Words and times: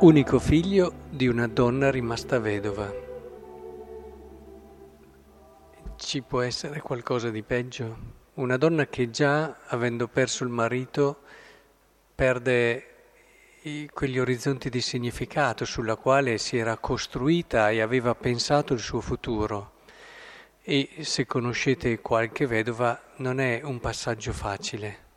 unico 0.00 0.38
figlio 0.38 0.92
di 1.10 1.26
una 1.26 1.48
donna 1.48 1.90
rimasta 1.90 2.38
vedova. 2.38 2.88
Ci 5.96 6.22
può 6.22 6.40
essere 6.40 6.80
qualcosa 6.80 7.30
di 7.30 7.42
peggio? 7.42 7.96
Una 8.34 8.56
donna 8.56 8.86
che 8.86 9.10
già, 9.10 9.56
avendo 9.66 10.06
perso 10.06 10.44
il 10.44 10.50
marito, 10.50 11.22
perde 12.14 12.84
quegli 13.92 14.20
orizzonti 14.20 14.70
di 14.70 14.80
significato 14.80 15.64
sulla 15.64 15.96
quale 15.96 16.38
si 16.38 16.56
era 16.56 16.76
costruita 16.76 17.70
e 17.70 17.80
aveva 17.80 18.14
pensato 18.14 18.74
il 18.74 18.80
suo 18.80 19.00
futuro. 19.00 19.72
E 20.62 20.90
se 21.00 21.26
conoscete 21.26 21.98
qualche 21.98 22.46
vedova 22.46 23.00
non 23.16 23.40
è 23.40 23.62
un 23.64 23.80
passaggio 23.80 24.32
facile. 24.32 25.07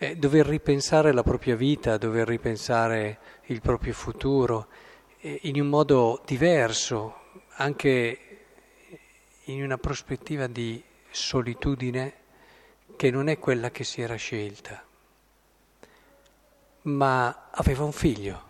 È 0.00 0.16
dover 0.16 0.46
ripensare 0.46 1.12
la 1.12 1.22
propria 1.22 1.54
vita, 1.56 1.98
dover 1.98 2.26
ripensare 2.26 3.18
il 3.48 3.60
proprio 3.60 3.92
futuro 3.92 4.68
in 5.20 5.60
un 5.60 5.66
modo 5.66 6.22
diverso, 6.24 7.16
anche 7.56 8.18
in 9.44 9.62
una 9.62 9.76
prospettiva 9.76 10.46
di 10.46 10.82
solitudine 11.10 12.14
che 12.96 13.10
non 13.10 13.28
è 13.28 13.38
quella 13.38 13.70
che 13.70 13.84
si 13.84 14.00
era 14.00 14.14
scelta. 14.14 14.82
Ma 16.84 17.50
aveva 17.50 17.84
un 17.84 17.92
figlio 17.92 18.42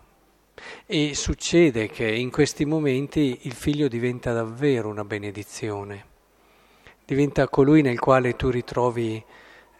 e 0.86 1.16
succede 1.16 1.88
che 1.88 2.08
in 2.08 2.30
questi 2.30 2.64
momenti 2.64 3.40
il 3.42 3.54
figlio 3.54 3.88
diventa 3.88 4.32
davvero 4.32 4.88
una 4.88 5.04
benedizione, 5.04 6.04
diventa 7.04 7.48
colui 7.48 7.82
nel 7.82 7.98
quale 7.98 8.36
tu 8.36 8.50
ritrovi 8.50 9.24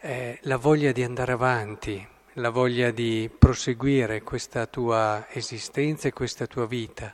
eh, 0.03 0.39
la 0.43 0.57
voglia 0.57 0.91
di 0.91 1.03
andare 1.03 1.31
avanti, 1.31 2.07
la 2.33 2.49
voglia 2.49 2.89
di 2.89 3.29
proseguire 3.37 4.23
questa 4.23 4.65
tua 4.65 5.27
esistenza 5.29 6.07
e 6.07 6.13
questa 6.13 6.47
tua 6.47 6.65
vita. 6.65 7.13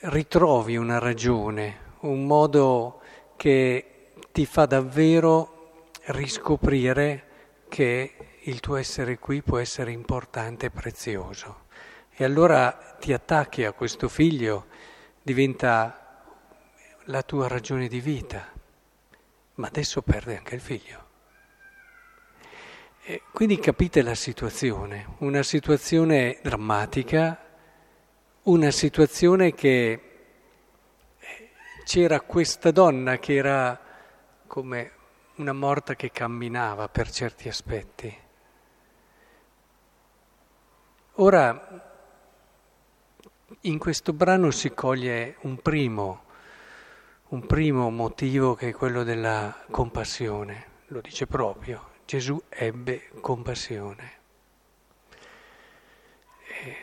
Ritrovi 0.00 0.76
una 0.76 0.98
ragione, 0.98 1.90
un 2.00 2.26
modo 2.26 3.02
che 3.36 4.12
ti 4.32 4.46
fa 4.46 4.64
davvero 4.64 5.90
riscoprire 6.06 7.24
che 7.68 8.14
il 8.44 8.60
tuo 8.60 8.76
essere 8.76 9.18
qui 9.18 9.42
può 9.42 9.58
essere 9.58 9.92
importante 9.92 10.66
e 10.66 10.70
prezioso. 10.70 11.64
E 12.10 12.24
allora 12.24 12.96
ti 12.98 13.12
attacchi 13.12 13.64
a 13.64 13.72
questo 13.72 14.08
figlio, 14.08 14.66
diventa 15.20 16.24
la 17.04 17.22
tua 17.22 17.48
ragione 17.48 17.86
di 17.86 18.00
vita, 18.00 18.50
ma 19.56 19.66
adesso 19.66 20.00
perde 20.00 20.38
anche 20.38 20.54
il 20.54 20.60
figlio. 20.62 21.10
E 23.04 23.22
quindi 23.32 23.58
capite 23.58 24.00
la 24.00 24.14
situazione, 24.14 25.16
una 25.18 25.42
situazione 25.42 26.38
drammatica, 26.40 27.36
una 28.42 28.70
situazione 28.70 29.52
che 29.54 29.90
eh, 31.18 31.50
c'era 31.82 32.20
questa 32.20 32.70
donna 32.70 33.18
che 33.18 33.34
era 33.34 33.80
come 34.46 34.92
una 35.36 35.52
morta 35.52 35.96
che 35.96 36.12
camminava 36.12 36.88
per 36.88 37.10
certi 37.10 37.48
aspetti. 37.48 38.16
Ora, 41.14 41.90
in 43.62 43.78
questo 43.78 44.12
brano 44.12 44.52
si 44.52 44.72
coglie 44.74 45.38
un 45.40 45.60
primo, 45.60 46.22
un 47.30 47.46
primo 47.46 47.90
motivo 47.90 48.54
che 48.54 48.68
è 48.68 48.72
quello 48.72 49.02
della 49.02 49.64
compassione, 49.72 50.66
lo 50.86 51.00
dice 51.00 51.26
proprio, 51.26 51.90
Gesù 52.04 52.40
ebbe 52.48 53.08
compassione. 53.20 54.20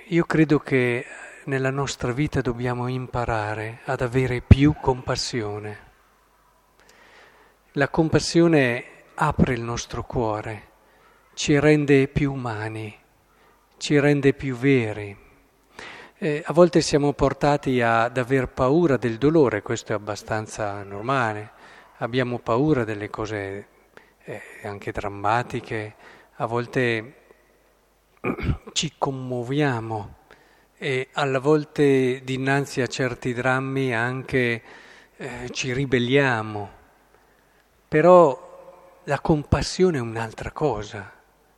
Io 0.08 0.26
credo 0.26 0.60
che 0.60 1.06
nella 1.46 1.70
nostra 1.70 2.12
vita 2.12 2.42
dobbiamo 2.42 2.88
imparare 2.88 3.82
ad 3.86 4.02
avere 4.02 4.42
più 4.42 4.76
compassione. 4.80 5.88
La 7.74 7.90
compassione 7.90 8.86
apre 9.16 9.54
il 9.54 9.62
nostro 9.62 10.04
cuore, 10.04 10.68
ci 11.34 11.58
rende 11.60 12.08
più 12.08 12.34
umani, 12.34 12.96
ci 13.78 14.00
rende 14.00 14.34
più 14.34 14.56
veri. 14.56 15.16
Eh, 16.18 16.44
a 16.46 16.52
volte 16.54 16.82
siamo 16.82 17.14
portati 17.14 17.82
ad 17.82 18.18
aver 18.18 18.50
paura 18.50 18.98
del 18.98 19.18
dolore, 19.18 19.62
questo 19.62 19.94
è 19.94 19.96
abbastanza 19.96 20.84
normale, 20.84 21.52
abbiamo 21.98 22.40
paura 22.40 22.84
delle 22.84 23.10
cose 23.10 23.68
eh, 24.30 24.42
anche 24.64 24.92
drammatiche, 24.92 25.96
a 26.36 26.46
volte 26.46 27.14
ci 28.74 28.94
commuoviamo 28.96 30.18
e 30.78 31.10
alle 31.14 31.40
volte 31.40 32.22
dinanzi 32.24 32.82
a 32.82 32.88
certi 32.88 33.34
drammi 33.34 33.94
anche 33.94 34.62
eh, 35.18 35.50
ci 35.50 35.74
ribelliamo, 35.74 36.70
però 37.88 39.00
la 39.06 39.20
compassione 39.20 39.98
è 39.98 40.02
un'altra 40.02 40.52
cosa, 40.52 41.12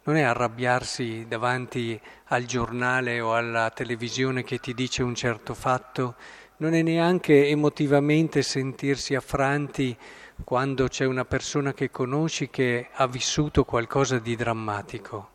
non 0.03 0.15
è 0.15 0.21
arrabbiarsi 0.21 1.25
davanti 1.27 1.99
al 2.27 2.45
giornale 2.45 3.19
o 3.19 3.35
alla 3.35 3.69
televisione 3.71 4.43
che 4.43 4.59
ti 4.59 4.73
dice 4.73 5.03
un 5.03 5.13
certo 5.13 5.53
fatto, 5.53 6.15
non 6.61 6.75
è 6.75 6.83
neanche 6.83 7.47
emotivamente 7.47 8.43
sentirsi 8.43 9.15
affranti 9.15 9.97
quando 10.43 10.87
c'è 10.87 11.05
una 11.05 11.25
persona 11.25 11.73
che 11.73 11.89
conosci 11.89 12.51
che 12.51 12.89
ha 12.91 13.07
vissuto 13.07 13.65
qualcosa 13.65 14.19
di 14.19 14.35
drammatico. 14.35 15.29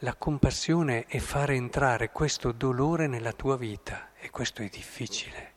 La 0.00 0.16
compassione 0.16 1.04
è 1.06 1.18
fare 1.18 1.54
entrare 1.54 2.10
questo 2.10 2.50
dolore 2.50 3.06
nella 3.06 3.32
tua 3.32 3.56
vita 3.56 4.10
e 4.18 4.30
questo 4.30 4.62
è 4.62 4.68
difficile. 4.68 5.52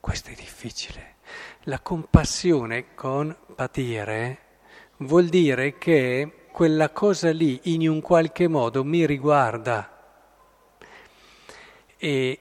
Questo 0.00 0.30
è 0.30 0.34
difficile. 0.34 1.16
La 1.64 1.80
compassione 1.80 2.94
con 2.94 3.36
patire 3.54 4.38
vuol 4.98 5.26
dire 5.26 5.76
che 5.76 6.46
quella 6.50 6.88
cosa 6.88 7.32
lì 7.32 7.60
in 7.64 7.86
un 7.86 8.00
qualche 8.00 8.48
modo 8.48 8.82
mi 8.82 9.04
riguarda 9.04 9.90
e, 11.98 12.40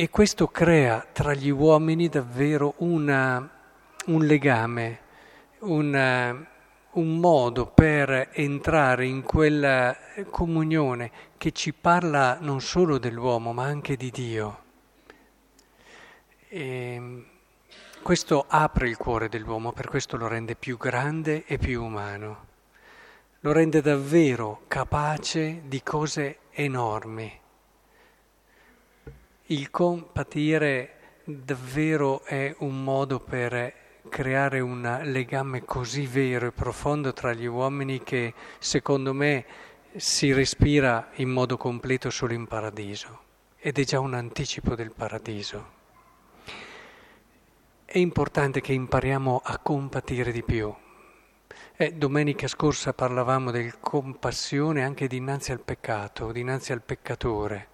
e 0.00 0.10
questo 0.10 0.46
crea 0.46 1.04
tra 1.10 1.34
gli 1.34 1.50
uomini 1.50 2.08
davvero 2.08 2.74
una 2.76 3.50
un 4.06 4.24
legame, 4.24 5.00
un, 5.62 6.46
un 6.92 7.18
modo 7.18 7.66
per 7.66 8.28
entrare 8.30 9.06
in 9.06 9.22
quella 9.22 9.96
comunione 10.30 11.10
che 11.36 11.50
ci 11.50 11.72
parla 11.72 12.38
non 12.40 12.60
solo 12.60 12.98
dell'uomo 12.98 13.52
ma 13.52 13.64
anche 13.64 13.96
di 13.96 14.12
Dio. 14.12 14.62
E 16.46 17.24
questo 18.00 18.44
apre 18.46 18.88
il 18.88 18.96
cuore 18.96 19.28
dell'uomo, 19.28 19.72
per 19.72 19.88
questo 19.88 20.16
lo 20.16 20.28
rende 20.28 20.54
più 20.54 20.76
grande 20.76 21.44
e 21.44 21.58
più 21.58 21.82
umano, 21.82 22.46
lo 23.40 23.50
rende 23.50 23.80
davvero 23.80 24.60
capace 24.68 25.62
di 25.64 25.82
cose 25.82 26.38
enormi. 26.52 27.46
Il 29.50 29.70
compatire 29.70 31.22
davvero 31.24 32.22
è 32.24 32.54
un 32.58 32.84
modo 32.84 33.18
per 33.18 33.72
creare 34.10 34.60
un 34.60 35.00
legame 35.04 35.64
così 35.64 36.06
vero 36.06 36.48
e 36.48 36.52
profondo 36.52 37.14
tra 37.14 37.32
gli 37.32 37.46
uomini 37.46 38.02
che 38.02 38.34
secondo 38.58 39.14
me 39.14 39.46
si 39.96 40.34
respira 40.34 41.12
in 41.14 41.30
modo 41.30 41.56
completo 41.56 42.10
solo 42.10 42.34
in 42.34 42.46
paradiso 42.46 43.20
ed 43.56 43.78
è 43.78 43.84
già 43.84 44.00
un 44.00 44.12
anticipo 44.12 44.74
del 44.74 44.92
paradiso. 44.92 45.76
È 47.86 47.96
importante 47.96 48.60
che 48.60 48.74
impariamo 48.74 49.40
a 49.42 49.56
compatire 49.60 50.30
di 50.30 50.42
più. 50.42 50.70
Eh, 51.74 51.92
domenica 51.94 52.48
scorsa 52.48 52.92
parlavamo 52.92 53.50
del 53.50 53.80
compassione 53.80 54.84
anche 54.84 55.06
dinanzi 55.06 55.52
al 55.52 55.60
peccato, 55.60 56.32
dinanzi 56.32 56.72
al 56.72 56.82
peccatore, 56.82 57.68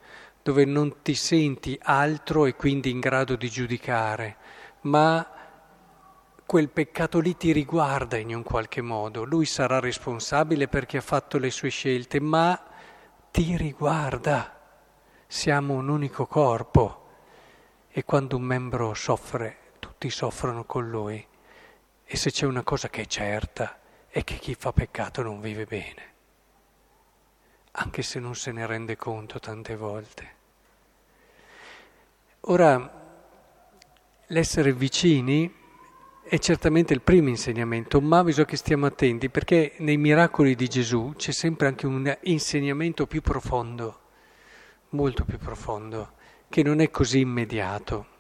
dove 0.44 0.66
non 0.66 1.00
ti 1.00 1.14
senti 1.14 1.78
altro 1.80 2.44
e 2.44 2.54
quindi 2.54 2.90
in 2.90 3.00
grado 3.00 3.34
di 3.34 3.48
giudicare, 3.48 4.36
ma 4.82 5.26
quel 6.44 6.68
peccato 6.68 7.18
lì 7.18 7.34
ti 7.34 7.50
riguarda 7.50 8.18
in 8.18 8.34
un 8.34 8.42
qualche 8.42 8.82
modo, 8.82 9.24
lui 9.24 9.46
sarà 9.46 9.80
responsabile 9.80 10.68
perché 10.68 10.98
ha 10.98 11.00
fatto 11.00 11.38
le 11.38 11.48
sue 11.48 11.70
scelte, 11.70 12.20
ma 12.20 12.62
ti 13.30 13.56
riguarda. 13.56 14.60
Siamo 15.26 15.72
un 15.72 15.88
unico 15.88 16.26
corpo 16.26 17.08
e 17.88 18.04
quando 18.04 18.36
un 18.36 18.42
membro 18.42 18.92
soffre, 18.92 19.72
tutti 19.78 20.10
soffrono 20.10 20.66
con 20.66 20.90
lui. 20.90 21.26
E 22.04 22.16
se 22.18 22.30
c'è 22.30 22.44
una 22.44 22.62
cosa 22.62 22.90
che 22.90 23.00
è 23.00 23.06
certa 23.06 23.80
è 24.08 24.22
che 24.24 24.36
chi 24.36 24.54
fa 24.54 24.74
peccato 24.74 25.22
non 25.22 25.40
vive 25.40 25.64
bene, 25.64 26.13
anche 27.76 28.02
se 28.02 28.20
non 28.20 28.34
se 28.34 28.52
ne 28.52 28.66
rende 28.66 28.96
conto 28.96 29.40
tante 29.40 29.74
volte. 29.74 30.32
Ora, 32.46 33.02
l'essere 34.26 34.72
vicini 34.72 35.52
è 36.22 36.38
certamente 36.38 36.92
il 36.94 37.00
primo 37.00 37.28
insegnamento, 37.28 38.00
ma 38.00 38.22
bisogna 38.22 38.46
che 38.46 38.56
stiamo 38.56 38.86
attenti 38.86 39.28
perché 39.28 39.74
nei 39.78 39.96
miracoli 39.96 40.54
di 40.54 40.68
Gesù 40.68 41.14
c'è 41.16 41.32
sempre 41.32 41.66
anche 41.66 41.86
un 41.86 42.16
insegnamento 42.22 43.06
più 43.06 43.20
profondo, 43.20 44.00
molto 44.90 45.24
più 45.24 45.38
profondo, 45.38 46.12
che 46.48 46.62
non 46.62 46.80
è 46.80 46.90
così 46.90 47.20
immediato. 47.20 48.12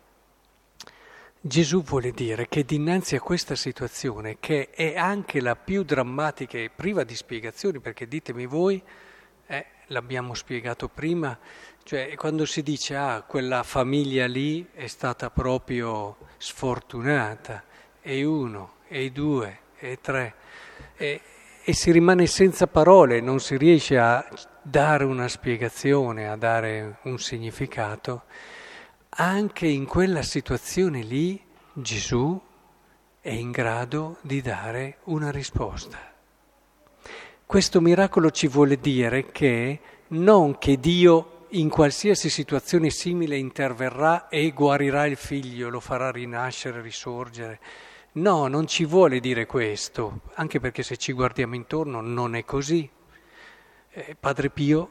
Gesù 1.40 1.82
vuole 1.82 2.10
dire 2.10 2.48
che 2.48 2.64
dinanzi 2.64 3.14
a 3.16 3.20
questa 3.20 3.54
situazione, 3.54 4.38
che 4.40 4.70
è 4.70 4.96
anche 4.96 5.40
la 5.40 5.54
più 5.54 5.84
drammatica 5.84 6.58
e 6.58 6.70
priva 6.74 7.04
di 7.04 7.14
spiegazioni, 7.14 7.80
perché 7.80 8.08
ditemi 8.08 8.46
voi, 8.46 8.82
l'abbiamo 9.88 10.34
spiegato 10.34 10.88
prima, 10.88 11.38
cioè 11.82 12.14
quando 12.16 12.46
si 12.46 12.62
dice 12.62 12.96
ah, 12.96 13.22
quella 13.22 13.62
famiglia 13.62 14.26
lì 14.26 14.66
è 14.72 14.86
stata 14.86 15.30
proprio 15.30 16.16
sfortunata, 16.38 17.62
e 18.06 18.22
uno, 18.22 18.74
e 18.86 19.10
due, 19.10 19.60
e 19.78 19.98
tre, 20.00 20.34
e, 20.94 21.20
e 21.64 21.72
si 21.72 21.90
rimane 21.90 22.26
senza 22.26 22.66
parole, 22.66 23.20
non 23.20 23.40
si 23.40 23.56
riesce 23.56 23.98
a 23.98 24.26
dare 24.60 25.04
una 25.04 25.26
spiegazione, 25.26 26.28
a 26.28 26.36
dare 26.36 26.98
un 27.04 27.18
significato, 27.18 28.24
anche 29.08 29.66
in 29.66 29.86
quella 29.86 30.22
situazione 30.22 31.00
lì 31.00 31.42
Gesù 31.72 32.38
è 33.20 33.30
in 33.30 33.50
grado 33.50 34.18
di 34.20 34.42
dare 34.42 34.98
una 35.04 35.30
risposta. 35.30 36.13
Questo 37.46 37.80
miracolo 37.80 38.30
ci 38.30 38.48
vuole 38.48 38.78
dire 38.78 39.30
che 39.30 39.78
non 40.08 40.58
che 40.58 40.78
Dio 40.80 41.46
in 41.50 41.68
qualsiasi 41.68 42.28
situazione 42.28 42.90
simile 42.90 43.36
interverrà 43.36 44.28
e 44.28 44.50
guarirà 44.50 45.06
il 45.06 45.16
figlio, 45.16 45.68
lo 45.68 45.78
farà 45.78 46.10
rinascere, 46.10 46.80
risorgere. 46.80 47.60
No, 48.12 48.48
non 48.48 48.66
ci 48.66 48.84
vuole 48.84 49.20
dire 49.20 49.46
questo, 49.46 50.22
anche 50.34 50.58
perché 50.58 50.82
se 50.82 50.96
ci 50.96 51.12
guardiamo 51.12 51.54
intorno 51.54 52.00
non 52.00 52.34
è 52.34 52.44
così. 52.44 52.88
Eh, 53.90 54.16
Padre 54.18 54.50
Pio, 54.50 54.90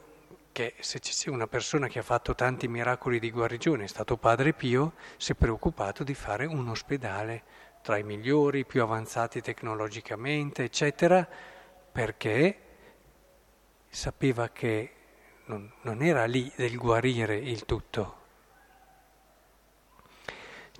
che 0.54 0.76
se 0.80 1.00
c'è 1.00 1.30
una 1.30 1.48
persona 1.48 1.88
che 1.88 2.00
ha 2.00 2.04
fatto 2.04 2.36
tanti 2.36 2.70
miracoli 2.70 3.20
di 3.20 3.32
guarigione, 3.32 3.86
è 3.86 3.88
stato 3.88 4.16
Padre 4.16 4.54
Pio, 4.54 4.94
si 5.18 5.34
è 5.34 5.36
preoccupato 5.36 6.04
di 6.04 6.14
fare 6.14 6.46
un 6.46 6.70
ospedale 6.70 7.44
tra 7.82 7.98
i 7.98 8.04
migliori, 8.04 8.64
più 8.64 8.84
avanzati 8.84 9.42
tecnologicamente, 9.42 10.64
eccetera, 10.64 11.28
perché 11.94 12.58
sapeva 13.88 14.50
che 14.50 14.92
non, 15.46 15.72
non 15.82 16.02
era 16.02 16.26
lì 16.26 16.52
del 16.56 16.76
guarire 16.76 17.38
il 17.38 17.66
tutto. 17.66 18.22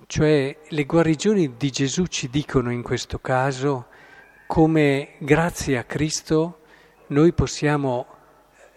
Cioè 0.06 0.58
le 0.68 0.84
guarigioni 0.84 1.56
di 1.56 1.70
Gesù 1.70 2.06
ci 2.06 2.28
dicono 2.28 2.70
in 2.72 2.82
questo 2.82 3.20
caso 3.20 3.86
come 4.46 5.14
grazie 5.18 5.78
a 5.78 5.84
Cristo 5.84 6.60
noi 7.08 7.32
possiamo 7.32 8.13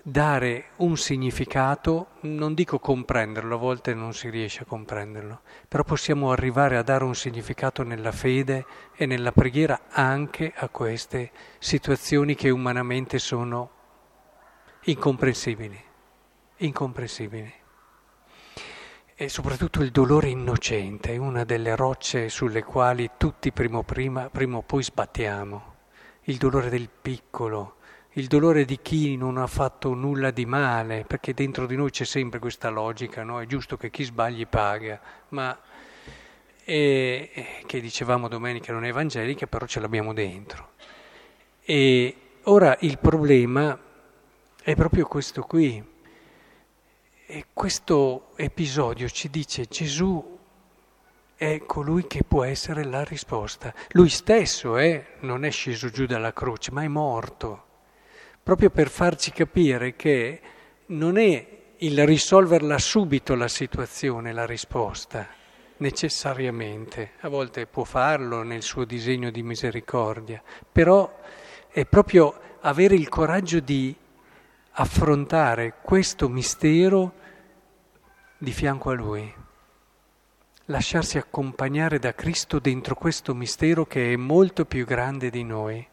dare 0.09 0.67
un 0.77 0.95
significato, 0.95 2.11
non 2.21 2.53
dico 2.53 2.79
comprenderlo, 2.79 3.55
a 3.55 3.57
volte 3.57 3.93
non 3.93 4.13
si 4.13 4.29
riesce 4.29 4.61
a 4.61 4.65
comprenderlo, 4.65 5.41
però 5.67 5.83
possiamo 5.83 6.31
arrivare 6.31 6.77
a 6.77 6.81
dare 6.81 7.03
un 7.03 7.13
significato 7.13 7.83
nella 7.83 8.13
fede 8.13 8.65
e 8.95 9.05
nella 9.05 9.33
preghiera 9.33 9.81
anche 9.89 10.53
a 10.55 10.69
queste 10.69 11.31
situazioni 11.59 12.35
che 12.35 12.49
umanamente 12.49 13.19
sono 13.19 13.69
incomprensibili, 14.85 15.83
incomprensibili. 16.55 17.53
E 19.13 19.27
soprattutto 19.27 19.81
il 19.81 19.91
dolore 19.91 20.29
innocente 20.29 21.11
è 21.11 21.17
una 21.17 21.43
delle 21.43 21.75
rocce 21.75 22.29
sulle 22.29 22.63
quali 22.63 23.11
tutti 23.17 23.51
prima 23.51 23.79
o, 23.79 23.83
prima, 23.83 24.29
prima 24.29 24.55
o 24.55 24.61
poi 24.61 24.83
sbattiamo. 24.83 25.75
Il 26.29 26.37
dolore 26.37 26.69
del 26.69 26.89
piccolo, 26.89 27.76
il 28.17 28.25
dolore 28.25 28.65
di 28.65 28.79
chi 28.81 29.15
non 29.15 29.37
ha 29.37 29.45
fatto 29.45 29.93
nulla 29.93 30.31
di 30.31 30.47
male, 30.47 31.05
perché 31.05 31.35
dentro 31.35 31.67
di 31.67 31.75
noi 31.75 31.91
c'è 31.91 32.03
sempre 32.03 32.39
questa 32.39 32.69
logica, 32.69 33.23
no? 33.23 33.39
È 33.39 33.45
giusto 33.45 33.77
che 33.77 33.91
chi 33.91 34.03
sbagli 34.03 34.47
paga, 34.47 34.99
ma 35.29 35.55
e, 36.63 37.61
che 37.67 37.79
dicevamo 37.79 38.27
domenica 38.27 38.73
non 38.73 38.85
è 38.85 38.87
evangelica, 38.87 39.45
però 39.45 39.67
ce 39.67 39.79
l'abbiamo 39.79 40.13
dentro. 40.13 40.71
E 41.63 42.15
ora 42.43 42.75
il 42.81 42.97
problema 42.97 43.79
è 44.63 44.75
proprio 44.75 45.05
questo 45.05 45.43
qui. 45.43 45.95
E 47.29 47.45
questo 47.53 48.31
episodio 48.35 49.07
ci 49.09 49.29
dice 49.29 49.65
Gesù 49.65 50.39
è 51.35 51.61
colui 51.67 52.07
che 52.07 52.23
può 52.23 52.43
essere 52.43 52.83
la 52.83 53.03
risposta. 53.03 53.71
Lui 53.89 54.09
stesso 54.09 54.75
eh, 54.77 55.05
non 55.19 55.45
è 55.45 55.51
sceso 55.51 55.89
giù 55.89 56.07
dalla 56.07 56.33
croce, 56.33 56.71
ma 56.71 56.81
è 56.81 56.87
morto, 56.87 57.66
proprio 58.47 58.69
per 58.69 58.87
farci 58.87 59.33
capire 59.33 59.97
che 59.97 60.39
non 60.85 61.17
è 61.17 61.45
il 61.79 62.05
risolverla 62.05 62.77
subito 62.77 63.35
la 63.35 63.49
situazione 63.49 64.31
la 64.31 64.45
risposta, 64.45 65.27
necessariamente. 65.79 67.11
A 67.19 67.27
volte 67.27 67.67
può 67.67 67.83
farlo 67.83 68.43
nel 68.43 68.61
suo 68.61 68.85
disegno 68.85 69.31
di 69.31 69.43
misericordia, 69.43 70.41
però 70.71 71.13
è 71.67 71.85
proprio 71.85 72.39
avere 72.61 72.95
il 72.95 73.09
coraggio 73.09 73.59
di 73.59 73.93
affrontare 74.71 75.73
questo 75.81 76.29
mistero 76.29 77.15
di 78.37 78.53
fianco 78.53 78.91
a 78.91 78.93
Lui, 78.93 79.33
lasciarsi 80.67 81.17
accompagnare 81.17 81.99
da 81.99 82.15
Cristo 82.15 82.59
dentro 82.59 82.95
questo 82.95 83.35
mistero 83.35 83.85
che 83.85 84.13
è 84.13 84.15
molto 84.15 84.63
più 84.63 84.85
grande 84.85 85.29
di 85.29 85.43
noi. 85.43 85.85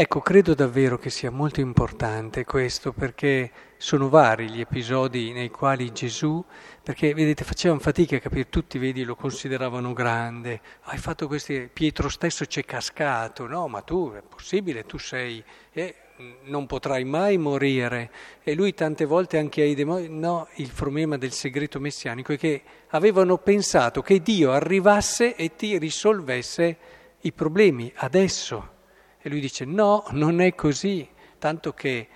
Ecco, 0.00 0.20
credo 0.20 0.54
davvero 0.54 0.96
che 0.96 1.10
sia 1.10 1.28
molto 1.28 1.58
importante 1.58 2.44
questo 2.44 2.92
perché 2.92 3.50
sono 3.78 4.08
vari 4.08 4.48
gli 4.48 4.60
episodi 4.60 5.32
nei 5.32 5.50
quali 5.50 5.92
Gesù, 5.92 6.40
perché 6.84 7.12
vedete, 7.14 7.42
facevano 7.42 7.80
fatica 7.80 8.14
a 8.14 8.20
capire, 8.20 8.48
tutti 8.48 8.78
vedi 8.78 9.02
lo 9.02 9.16
consideravano 9.16 9.92
grande, 9.92 10.60
hai 10.82 10.98
fatto 10.98 11.26
questi, 11.26 11.68
Pietro 11.72 12.08
stesso 12.08 12.46
ci 12.46 12.60
è 12.60 12.64
cascato, 12.64 13.48
no, 13.48 13.66
ma 13.66 13.80
tu 13.80 14.12
è 14.12 14.22
possibile, 14.22 14.86
tu 14.86 14.98
sei, 14.98 15.42
eh, 15.72 15.96
non 16.44 16.66
potrai 16.66 17.02
mai 17.02 17.36
morire. 17.36 18.12
E 18.44 18.54
lui 18.54 18.74
tante 18.74 19.04
volte 19.04 19.36
anche 19.36 19.62
ai 19.62 19.74
demoni, 19.74 20.06
no, 20.08 20.46
il 20.58 20.70
problema 20.72 21.18
del 21.18 21.32
segreto 21.32 21.80
messianico 21.80 22.32
è 22.32 22.38
che 22.38 22.62
avevano 22.90 23.38
pensato 23.38 24.00
che 24.02 24.22
Dio 24.22 24.52
arrivasse 24.52 25.34
e 25.34 25.56
ti 25.56 25.76
risolvesse 25.76 26.76
i 27.22 27.32
problemi 27.32 27.92
adesso. 27.96 28.76
E 29.20 29.28
lui 29.28 29.40
dice 29.40 29.64
no, 29.64 30.04
non 30.10 30.40
è 30.40 30.54
così, 30.54 31.08
tanto 31.38 31.72
che 31.72 32.08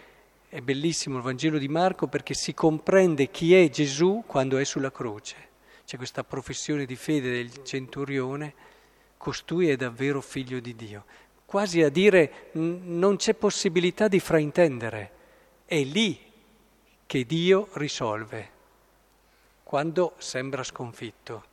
è 0.49 0.61
bellissimo 0.61 1.17
il 1.17 1.23
Vangelo 1.23 1.59
di 1.59 1.69
Marco 1.69 2.07
perché 2.07 2.35
si 2.35 2.55
comprende 2.55 3.31
chi 3.31 3.55
è 3.55 3.69
Gesù 3.71 4.23
quando 4.27 4.59
è 4.59 4.65
sulla 4.65 4.93
croce. 4.93 5.51
C'è 5.85 5.97
questa 5.97 6.25
professione 6.25 6.85
di 6.85 6.97
fede 6.97 7.31
del 7.31 7.65
centurione, 7.65 8.55
costui 9.17 9.69
è 9.69 9.77
davvero 9.77 10.21
figlio 10.21 10.61
di 10.61 10.75
Dio, 10.75 11.05
quasi 11.45 11.83
a 11.83 11.89
dire 11.89 12.51
non 12.53 13.17
c'è 13.17 13.35
possibilità 13.35 14.09
di 14.09 14.21
fraintendere, 14.21 15.11
è 15.65 15.83
lì 15.83 16.19
che 17.07 17.25
Dio 17.27 17.69
risolve, 17.73 18.51
quando 19.63 20.15
sembra 20.19 20.63
sconfitto. 20.63 21.51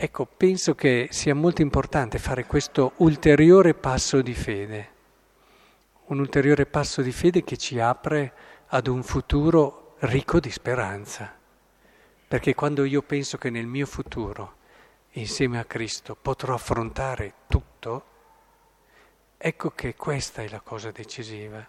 Ecco, 0.00 0.26
penso 0.26 0.76
che 0.76 1.08
sia 1.10 1.34
molto 1.34 1.60
importante 1.60 2.20
fare 2.20 2.46
questo 2.46 2.92
ulteriore 2.98 3.74
passo 3.74 4.22
di 4.22 4.32
fede, 4.32 4.90
un 6.06 6.20
ulteriore 6.20 6.66
passo 6.66 7.02
di 7.02 7.10
fede 7.10 7.42
che 7.42 7.56
ci 7.56 7.80
apre 7.80 8.32
ad 8.68 8.86
un 8.86 9.02
futuro 9.02 9.96
ricco 10.02 10.38
di 10.38 10.52
speranza. 10.52 11.34
Perché 12.28 12.54
quando 12.54 12.84
io 12.84 13.02
penso 13.02 13.38
che 13.38 13.50
nel 13.50 13.66
mio 13.66 13.86
futuro, 13.86 14.58
insieme 15.14 15.58
a 15.58 15.64
Cristo, 15.64 16.14
potrò 16.14 16.54
affrontare 16.54 17.32
tutto, 17.48 18.04
ecco 19.36 19.70
che 19.70 19.96
questa 19.96 20.42
è 20.42 20.48
la 20.48 20.60
cosa 20.60 20.92
decisiva. 20.92 21.66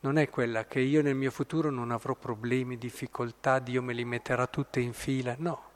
Non 0.00 0.18
è 0.18 0.28
quella 0.30 0.64
che 0.64 0.80
io 0.80 1.00
nel 1.00 1.14
mio 1.14 1.30
futuro 1.30 1.70
non 1.70 1.92
avrò 1.92 2.16
problemi, 2.16 2.76
difficoltà, 2.76 3.60
Dio 3.60 3.82
me 3.82 3.92
li 3.92 4.04
metterà 4.04 4.48
tutte 4.48 4.80
in 4.80 4.92
fila, 4.92 5.36
no 5.38 5.70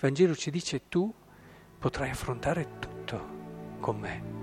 Vangelo 0.00 0.34
ci 0.34 0.50
dice 0.50 0.88
tu 0.88 1.12
potrai 1.78 2.08
affrontare 2.08 2.78
tutto 2.78 3.76
con 3.80 3.98
me. 3.98 4.39